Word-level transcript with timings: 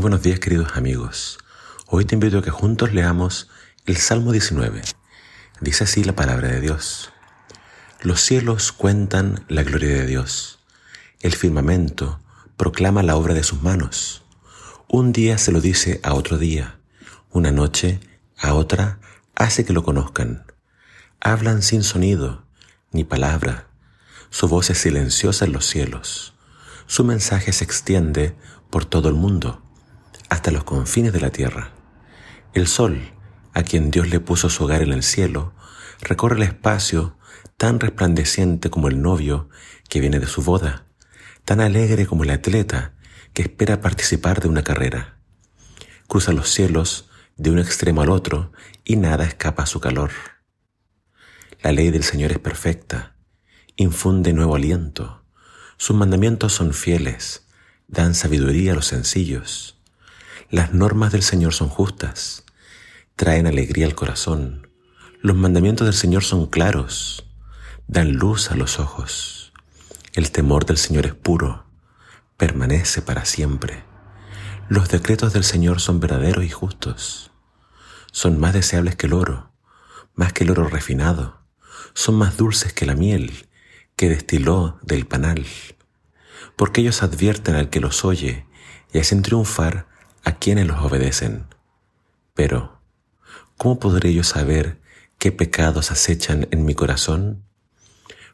Buenos 0.00 0.22
días 0.22 0.38
queridos 0.38 0.76
amigos. 0.76 1.38
Hoy 1.88 2.04
te 2.04 2.14
invito 2.14 2.38
a 2.38 2.42
que 2.42 2.52
juntos 2.52 2.92
leamos 2.92 3.50
el 3.84 3.96
Salmo 3.96 4.30
19. 4.30 4.80
Dice 5.60 5.84
así 5.84 6.04
la 6.04 6.14
palabra 6.14 6.46
de 6.46 6.60
Dios. 6.60 7.10
Los 8.00 8.20
cielos 8.20 8.70
cuentan 8.70 9.44
la 9.48 9.64
gloria 9.64 9.88
de 9.88 10.06
Dios. 10.06 10.60
El 11.18 11.34
firmamento 11.34 12.20
proclama 12.56 13.02
la 13.02 13.16
obra 13.16 13.34
de 13.34 13.42
sus 13.42 13.60
manos. 13.60 14.22
Un 14.86 15.12
día 15.12 15.36
se 15.36 15.50
lo 15.50 15.60
dice 15.60 16.00
a 16.04 16.14
otro 16.14 16.38
día. 16.38 16.78
Una 17.32 17.50
noche 17.50 17.98
a 18.38 18.54
otra 18.54 19.00
hace 19.34 19.64
que 19.64 19.72
lo 19.72 19.82
conozcan. 19.82 20.44
Hablan 21.20 21.60
sin 21.60 21.82
sonido 21.82 22.44
ni 22.92 23.02
palabra. 23.02 23.66
Su 24.30 24.46
voz 24.46 24.70
es 24.70 24.78
silenciosa 24.78 25.44
en 25.44 25.52
los 25.52 25.66
cielos. 25.66 26.34
Su 26.86 27.02
mensaje 27.02 27.52
se 27.52 27.64
extiende 27.64 28.36
por 28.70 28.84
todo 28.84 29.08
el 29.08 29.16
mundo 29.16 29.64
hasta 30.28 30.50
los 30.50 30.64
confines 30.64 31.12
de 31.12 31.20
la 31.20 31.30
tierra. 31.30 31.72
El 32.54 32.66
sol, 32.66 33.12
a 33.54 33.62
quien 33.62 33.90
Dios 33.90 34.08
le 34.08 34.20
puso 34.20 34.50
su 34.50 34.64
hogar 34.64 34.82
en 34.82 34.92
el 34.92 35.02
cielo, 35.02 35.54
recorre 36.00 36.36
el 36.36 36.42
espacio 36.42 37.16
tan 37.56 37.80
resplandeciente 37.80 38.70
como 38.70 38.88
el 38.88 39.02
novio 39.02 39.48
que 39.88 40.00
viene 40.00 40.20
de 40.20 40.26
su 40.26 40.42
boda, 40.42 40.86
tan 41.44 41.60
alegre 41.60 42.06
como 42.06 42.24
el 42.24 42.30
atleta 42.30 42.94
que 43.32 43.42
espera 43.42 43.80
participar 43.80 44.40
de 44.40 44.48
una 44.48 44.62
carrera. 44.62 45.18
Cruza 46.06 46.32
los 46.32 46.48
cielos 46.48 47.10
de 47.36 47.50
un 47.50 47.58
extremo 47.58 48.02
al 48.02 48.10
otro 48.10 48.52
y 48.84 48.96
nada 48.96 49.24
escapa 49.24 49.62
a 49.64 49.66
su 49.66 49.80
calor. 49.80 50.10
La 51.62 51.72
ley 51.72 51.90
del 51.90 52.04
Señor 52.04 52.32
es 52.32 52.38
perfecta, 52.38 53.16
infunde 53.76 54.32
nuevo 54.32 54.56
aliento, 54.56 55.24
sus 55.76 55.96
mandamientos 55.96 56.52
son 56.52 56.74
fieles, 56.74 57.46
dan 57.86 58.14
sabiduría 58.14 58.72
a 58.72 58.74
los 58.74 58.86
sencillos. 58.86 59.77
Las 60.50 60.72
normas 60.72 61.12
del 61.12 61.22
Señor 61.22 61.52
son 61.52 61.68
justas, 61.68 62.42
traen 63.16 63.46
alegría 63.46 63.84
al 63.84 63.94
corazón. 63.94 64.70
Los 65.20 65.36
mandamientos 65.36 65.86
del 65.86 65.92
Señor 65.92 66.24
son 66.24 66.46
claros, 66.46 67.26
dan 67.86 68.12
luz 68.12 68.50
a 68.50 68.56
los 68.56 68.80
ojos. 68.80 69.52
El 70.14 70.30
temor 70.30 70.64
del 70.64 70.78
Señor 70.78 71.04
es 71.04 71.12
puro, 71.12 71.66
permanece 72.38 73.02
para 73.02 73.26
siempre. 73.26 73.84
Los 74.70 74.88
decretos 74.88 75.34
del 75.34 75.44
Señor 75.44 75.80
son 75.80 76.00
verdaderos 76.00 76.46
y 76.46 76.48
justos. 76.48 77.30
Son 78.10 78.40
más 78.40 78.54
deseables 78.54 78.96
que 78.96 79.06
el 79.06 79.12
oro, 79.12 79.52
más 80.14 80.32
que 80.32 80.44
el 80.44 80.50
oro 80.50 80.66
refinado. 80.66 81.42
Son 81.92 82.14
más 82.14 82.38
dulces 82.38 82.72
que 82.72 82.86
la 82.86 82.94
miel 82.94 83.48
que 83.96 84.08
destiló 84.08 84.78
del 84.80 85.06
panal. 85.06 85.44
Porque 86.56 86.80
ellos 86.80 87.02
advierten 87.02 87.54
al 87.54 87.68
que 87.68 87.80
los 87.80 88.06
oye 88.06 88.46
y 88.94 88.98
hacen 88.98 89.20
triunfar 89.20 89.88
a 90.28 90.32
quienes 90.32 90.66
los 90.66 90.84
obedecen. 90.84 91.46
Pero, 92.34 92.82
¿cómo 93.56 93.78
podré 93.78 94.12
yo 94.12 94.24
saber 94.24 94.78
qué 95.18 95.32
pecados 95.32 95.90
acechan 95.90 96.46
en 96.50 96.66
mi 96.66 96.74
corazón? 96.74 97.44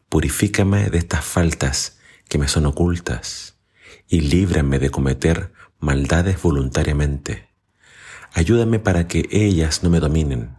Purifícame 0.09 0.89
de 0.89 0.97
estas 0.97 1.23
faltas 1.23 1.99
que 2.27 2.37
me 2.37 2.49
son 2.49 2.65
ocultas 2.65 3.55
y 4.09 4.19
líbrame 4.19 4.77
de 4.77 4.89
cometer 4.89 5.53
maldades 5.79 6.41
voluntariamente. 6.41 7.47
Ayúdame 8.33 8.79
para 8.79 9.07
que 9.07 9.29
ellas 9.31 9.81
no 9.81 9.89
me 9.89 10.01
dominen. 10.01 10.57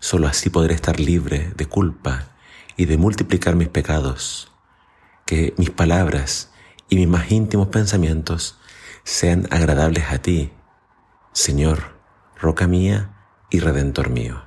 Solo 0.00 0.28
así 0.28 0.48
podré 0.48 0.74
estar 0.74 0.98
libre 0.98 1.52
de 1.56 1.66
culpa 1.66 2.30
y 2.74 2.86
de 2.86 2.96
multiplicar 2.96 3.54
mis 3.54 3.68
pecados. 3.68 4.50
Que 5.26 5.52
mis 5.58 5.68
palabras 5.68 6.52
y 6.88 6.96
mis 6.96 7.06
más 7.06 7.30
íntimos 7.30 7.68
pensamientos 7.68 8.58
sean 9.08 9.48
agradables 9.50 10.04
a 10.10 10.18
ti, 10.18 10.52
Señor, 11.32 11.98
roca 12.38 12.68
mía 12.68 13.16
y 13.48 13.60
redentor 13.60 14.10
mío. 14.10 14.44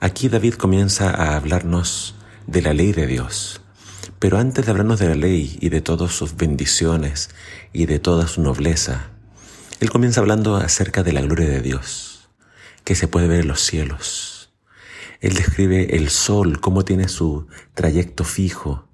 Aquí 0.00 0.30
David 0.30 0.54
comienza 0.54 1.10
a 1.10 1.36
hablarnos 1.36 2.14
de 2.46 2.62
la 2.62 2.72
ley 2.72 2.92
de 2.92 3.06
Dios, 3.06 3.60
pero 4.18 4.38
antes 4.38 4.64
de 4.64 4.70
hablarnos 4.70 4.98
de 4.98 5.08
la 5.10 5.14
ley 5.14 5.58
y 5.60 5.68
de 5.68 5.82
todas 5.82 6.12
sus 6.12 6.36
bendiciones 6.36 7.28
y 7.74 7.84
de 7.84 7.98
toda 7.98 8.26
su 8.26 8.40
nobleza, 8.40 9.10
él 9.80 9.90
comienza 9.90 10.22
hablando 10.22 10.56
acerca 10.56 11.02
de 11.02 11.12
la 11.12 11.20
gloria 11.20 11.50
de 11.50 11.60
Dios, 11.60 12.30
que 12.84 12.94
se 12.94 13.08
puede 13.08 13.28
ver 13.28 13.40
en 13.40 13.48
los 13.48 13.60
cielos. 13.60 14.54
Él 15.20 15.34
describe 15.34 15.96
el 15.96 16.08
sol, 16.08 16.60
cómo 16.60 16.86
tiene 16.86 17.08
su 17.08 17.46
trayecto 17.74 18.24
fijo. 18.24 18.88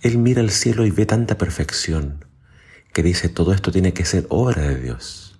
Él 0.00 0.16
mira 0.16 0.40
al 0.40 0.50
cielo 0.50 0.86
y 0.86 0.90
ve 0.90 1.04
tanta 1.04 1.36
perfección 1.36 2.24
que 2.96 3.02
dice 3.02 3.28
todo 3.28 3.52
esto 3.52 3.70
tiene 3.70 3.92
que 3.92 4.06
ser 4.06 4.24
obra 4.30 4.62
de 4.62 4.80
Dios. 4.80 5.38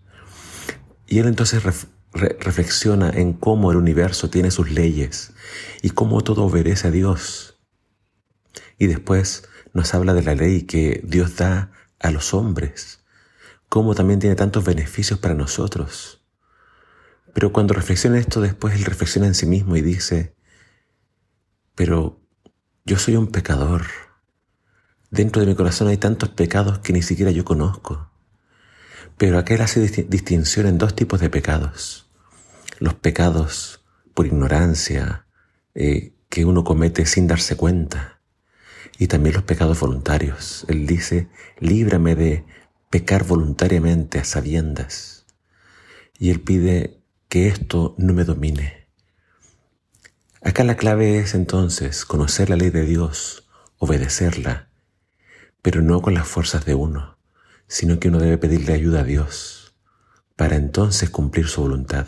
Y 1.06 1.20
él 1.20 1.26
entonces 1.26 1.62
reflexiona 2.12 3.08
en 3.08 3.32
cómo 3.32 3.70
el 3.70 3.78
universo 3.78 4.28
tiene 4.28 4.50
sus 4.50 4.70
leyes 4.70 5.32
y 5.80 5.88
cómo 5.88 6.20
todo 6.20 6.44
obedece 6.44 6.88
a 6.88 6.90
Dios. 6.90 7.58
Y 8.76 8.88
después 8.88 9.48
nos 9.72 9.94
habla 9.94 10.12
de 10.12 10.22
la 10.22 10.34
ley 10.34 10.64
que 10.64 11.00
Dios 11.02 11.36
da 11.36 11.72
a 11.98 12.10
los 12.10 12.34
hombres, 12.34 13.00
cómo 13.70 13.94
también 13.94 14.20
tiene 14.20 14.36
tantos 14.36 14.62
beneficios 14.62 15.18
para 15.18 15.32
nosotros. 15.32 16.22
Pero 17.32 17.54
cuando 17.54 17.72
reflexiona 17.72 18.18
esto 18.18 18.42
después, 18.42 18.74
él 18.74 18.84
reflexiona 18.84 19.28
en 19.28 19.34
sí 19.34 19.46
mismo 19.46 19.76
y 19.76 19.80
dice, 19.80 20.36
pero 21.74 22.20
yo 22.84 22.98
soy 22.98 23.16
un 23.16 23.28
pecador 23.28 23.86
Dentro 25.10 25.40
de 25.40 25.46
mi 25.46 25.54
corazón 25.54 25.88
hay 25.88 25.98
tantos 25.98 26.30
pecados 26.30 26.80
que 26.80 26.92
ni 26.92 27.00
siquiera 27.00 27.30
yo 27.30 27.44
conozco. 27.44 28.10
Pero 29.16 29.38
aquel 29.38 29.60
hace 29.60 29.80
distinción 29.80 30.66
en 30.66 30.78
dos 30.78 30.96
tipos 30.96 31.20
de 31.20 31.30
pecados. 31.30 32.10
Los 32.80 32.94
pecados 32.94 33.84
por 34.14 34.26
ignorancia, 34.26 35.26
eh, 35.74 36.12
que 36.28 36.44
uno 36.44 36.64
comete 36.64 37.06
sin 37.06 37.28
darse 37.28 37.56
cuenta. 37.56 38.20
Y 38.98 39.06
también 39.06 39.36
los 39.36 39.44
pecados 39.44 39.78
voluntarios. 39.78 40.66
Él 40.68 40.86
dice, 40.86 41.28
líbrame 41.60 42.16
de 42.16 42.44
pecar 42.90 43.24
voluntariamente 43.24 44.18
a 44.18 44.24
sabiendas. 44.24 45.26
Y 46.18 46.30
él 46.30 46.40
pide 46.40 47.00
que 47.28 47.46
esto 47.46 47.94
no 47.96 48.12
me 48.12 48.24
domine. 48.24 48.88
Acá 50.42 50.64
la 50.64 50.76
clave 50.76 51.18
es 51.18 51.34
entonces 51.34 52.04
conocer 52.04 52.50
la 52.50 52.56
ley 52.56 52.70
de 52.70 52.84
Dios, 52.84 53.48
obedecerla 53.78 54.65
pero 55.66 55.82
no 55.82 56.00
con 56.00 56.14
las 56.14 56.28
fuerzas 56.28 56.64
de 56.64 56.76
uno, 56.76 57.18
sino 57.66 57.98
que 57.98 58.06
uno 58.06 58.20
debe 58.20 58.38
pedirle 58.38 58.72
ayuda 58.72 59.00
a 59.00 59.02
Dios 59.02 59.74
para 60.36 60.54
entonces 60.54 61.10
cumplir 61.10 61.48
su 61.48 61.60
voluntad. 61.60 62.06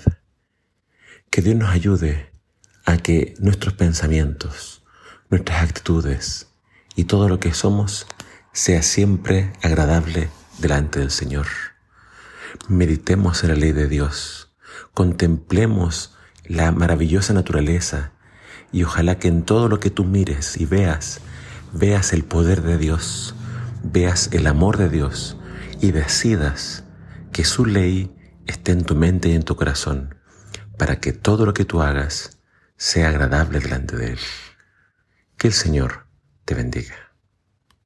Que 1.28 1.42
Dios 1.42 1.56
nos 1.56 1.70
ayude 1.70 2.30
a 2.84 2.98
que 2.98 3.34
nuestros 3.40 3.74
pensamientos, 3.74 4.84
nuestras 5.28 5.64
actitudes 5.64 6.46
y 6.94 7.06
todo 7.06 7.28
lo 7.28 7.40
que 7.40 7.52
somos 7.52 8.06
sea 8.52 8.84
siempre 8.84 9.52
agradable 9.60 10.28
delante 10.58 11.00
del 11.00 11.10
Señor. 11.10 11.48
Meditemos 12.68 13.42
en 13.42 13.48
la 13.48 13.56
ley 13.56 13.72
de 13.72 13.88
Dios, 13.88 14.54
contemplemos 14.94 16.14
la 16.44 16.70
maravillosa 16.70 17.32
naturaleza 17.32 18.12
y 18.70 18.84
ojalá 18.84 19.18
que 19.18 19.26
en 19.26 19.42
todo 19.42 19.68
lo 19.68 19.80
que 19.80 19.90
tú 19.90 20.04
mires 20.04 20.60
y 20.60 20.64
veas, 20.64 21.20
veas 21.72 22.12
el 22.12 22.22
poder 22.22 22.62
de 22.62 22.78
Dios, 22.78 23.34
veas 23.82 24.30
el 24.32 24.46
amor 24.46 24.76
de 24.76 24.88
Dios 24.88 25.36
y 25.80 25.92
decidas 25.92 26.84
que 27.32 27.44
su 27.44 27.66
ley 27.66 28.14
esté 28.46 28.72
en 28.72 28.84
tu 28.84 28.94
mente 28.94 29.28
y 29.28 29.34
en 29.34 29.42
tu 29.42 29.56
corazón 29.56 30.14
para 30.78 31.00
que 31.00 31.12
todo 31.12 31.44
lo 31.46 31.54
que 31.54 31.64
tú 31.64 31.82
hagas 31.82 32.38
sea 32.76 33.08
agradable 33.08 33.60
delante 33.60 33.96
de 33.96 34.12
Él. 34.12 34.18
Que 35.36 35.48
el 35.48 35.52
Señor 35.52 36.06
te 36.44 36.54
bendiga. 36.54 37.07